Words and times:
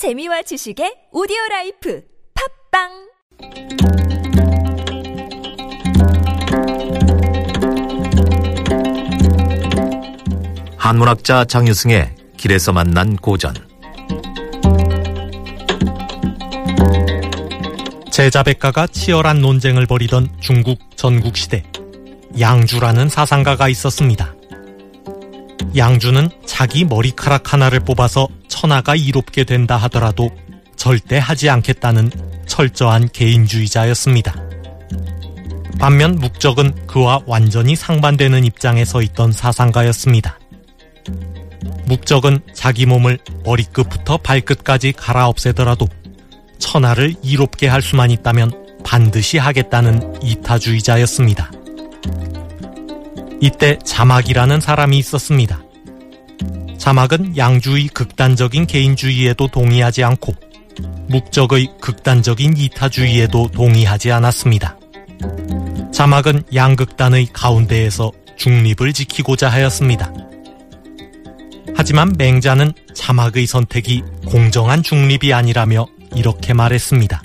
재미와 0.00 0.40
지식의 0.40 1.08
오디오 1.12 1.36
life 1.50 2.02
팟빵! 2.72 2.88
한문학자 10.78 11.44
장유승의 11.44 12.14
길에서 12.38 12.72
만난 12.72 13.14
고전. 13.16 13.52
제자백가가 18.10 18.86
치열한 18.86 19.42
논쟁을 19.42 19.84
벌이던 19.84 20.30
중국 20.40 20.78
전국시대. 20.96 21.62
양주라는 22.40 23.10
사상가가 23.10 23.68
있었습니다. 23.68 24.34
양주는 25.76 26.30
자기 26.60 26.84
머리카락 26.84 27.54
하나를 27.54 27.80
뽑아서 27.80 28.28
천하가 28.46 28.94
이롭게 28.94 29.44
된다 29.44 29.78
하더라도 29.78 30.28
절대 30.76 31.16
하지 31.16 31.48
않겠다는 31.48 32.10
철저한 32.46 33.08
개인주의자였습니다. 33.14 34.34
반면 35.78 36.16
묵적은 36.16 36.86
그와 36.86 37.20
완전히 37.24 37.76
상반되는 37.76 38.44
입장에 38.44 38.84
서 38.84 39.00
있던 39.00 39.32
사상가였습니다. 39.32 40.38
묵적은 41.86 42.40
자기 42.52 42.84
몸을 42.84 43.18
머리끝부터 43.42 44.18
발끝까지 44.18 44.92
갈아 44.92 45.28
없애더라도 45.28 45.88
천하를 46.58 47.14
이롭게 47.22 47.68
할 47.68 47.80
수만 47.80 48.10
있다면 48.10 48.82
반드시 48.84 49.38
하겠다는 49.38 50.22
이타주의자였습니다. 50.22 51.52
이때 53.40 53.78
자막이라는 53.82 54.60
사람이 54.60 54.98
있었습니다. 54.98 55.62
자막은 56.90 57.36
양주의 57.36 57.86
극단적인 57.86 58.66
개인주의에도 58.66 59.46
동의하지 59.46 60.02
않고 60.02 60.34
묵적의 61.06 61.74
극단적인 61.80 62.56
이타주의에도 62.56 63.46
동의하지 63.52 64.10
않았습니다. 64.10 64.76
자막은 65.92 66.42
양극단의 66.52 67.28
가운데에서 67.32 68.10
중립을 68.36 68.92
지키고자 68.92 69.48
하였습니다. 69.50 70.12
하지만 71.76 72.12
맹자는 72.18 72.72
자막의 72.92 73.46
선택이 73.46 74.02
공정한 74.26 74.82
중립이 74.82 75.32
아니라며 75.32 75.86
이렇게 76.16 76.54
말했습니다. 76.54 77.22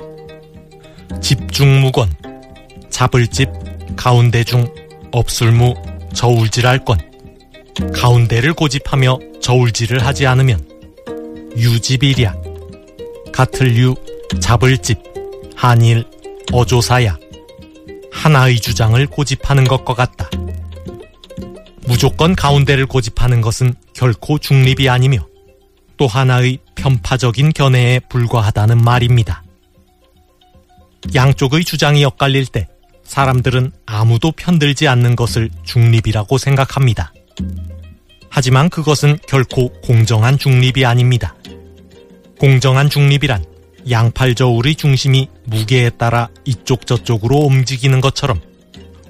집중무건, 1.21 2.13
잡을 2.91 3.25
집, 3.29 3.49
가운데 3.95 4.43
중, 4.43 4.71
없을무, 5.11 5.73
저울질할 6.13 6.85
건, 6.85 6.99
가운데를 7.93 8.53
고집하며 8.53 9.19
저울질을 9.41 10.05
하지 10.05 10.25
않으면, 10.25 10.67
유집이랴, 11.57 12.35
같을 13.31 13.75
유, 13.77 13.95
잡을 14.39 14.77
집, 14.77 14.99
한일, 15.55 16.05
어조사야, 16.51 17.17
하나의 18.11 18.59
주장을 18.59 19.05
고집하는 19.07 19.65
것과 19.65 19.93
같다. 19.93 20.29
무조건 21.85 22.35
가운데를 22.35 22.85
고집하는 22.85 23.41
것은 23.41 23.73
결코 23.93 24.37
중립이 24.37 24.89
아니며 24.89 25.27
또 25.97 26.07
하나의 26.07 26.59
편파적인 26.75 27.53
견해에 27.53 27.99
불과하다는 28.09 28.79
말입니다. 28.79 29.43
양쪽의 31.13 31.63
주장이 31.63 32.03
엇갈릴 32.03 32.47
때 32.47 32.67
사람들은 33.03 33.71
아무도 33.85 34.31
편들지 34.31 34.87
않는 34.87 35.15
것을 35.15 35.49
중립이라고 35.63 36.37
생각합니다. 36.37 37.13
하지만 38.35 38.67
그것은 38.67 39.17
결코 39.29 39.69
공정한 39.81 40.37
중립이 40.37 40.83
아닙니다. 40.83 41.37
공정한 42.37 42.89
중립이란 42.89 43.45
양팔 43.89 44.35
저울의 44.35 44.75
중심이 44.75 45.29
무게에 45.45 45.89
따라 45.91 46.27
이쪽 46.43 46.85
저쪽으로 46.85 47.37
움직이는 47.37 48.01
것처럼 48.01 48.41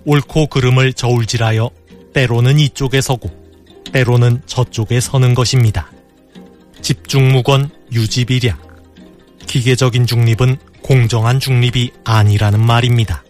옳고 0.06 0.46
그름을 0.46 0.94
저울질하여 0.94 1.72
때로는 2.14 2.60
이쪽에 2.60 3.02
서고 3.02 3.32
때로는 3.92 4.44
저쪽에 4.46 5.00
서는 5.00 5.34
것입니다. 5.34 5.92
집중무건 6.84 7.72
유지비략 7.94 8.62
기계적인 9.48 10.06
중립은 10.06 10.58
공정한 10.84 11.40
중립이 11.40 11.94
아니라는 12.04 12.64
말입니다. 12.64 13.25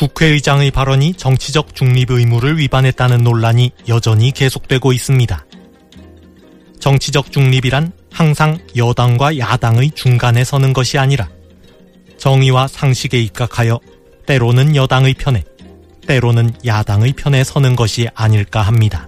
국회의장의 0.00 0.70
발언이 0.70 1.12
정치적 1.12 1.74
중립 1.74 2.10
의무를 2.10 2.56
위반했다는 2.56 3.22
논란이 3.22 3.72
여전히 3.86 4.30
계속되고 4.30 4.94
있습니다. 4.94 5.44
정치적 6.78 7.30
중립이란 7.30 7.92
항상 8.10 8.56
여당과 8.74 9.36
야당의 9.36 9.90
중간에 9.90 10.42
서는 10.42 10.72
것이 10.72 10.96
아니라 10.96 11.28
정의와 12.16 12.66
상식에 12.68 13.20
입각하여 13.20 13.78
때로는 14.24 14.74
여당의 14.74 15.12
편에 15.14 15.44
때로는 16.06 16.54
야당의 16.64 17.12
편에 17.12 17.44
서는 17.44 17.76
것이 17.76 18.08
아닐까 18.14 18.62
합니다. 18.62 19.06